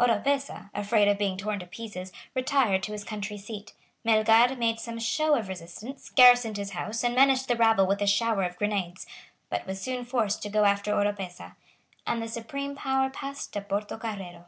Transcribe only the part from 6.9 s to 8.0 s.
and menaced the rabble